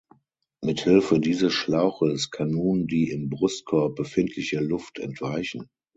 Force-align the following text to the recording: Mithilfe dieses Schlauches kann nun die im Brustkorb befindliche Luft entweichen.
Mithilfe 0.63 1.19
dieses 1.19 1.53
Schlauches 1.53 2.31
kann 2.31 2.49
nun 2.49 2.87
die 2.87 3.11
im 3.11 3.29
Brustkorb 3.29 3.95
befindliche 3.97 4.59
Luft 4.59 4.97
entweichen. 4.97 5.69